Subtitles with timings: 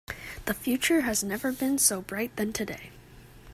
[0.45, 2.89] The future has never been so bright than today.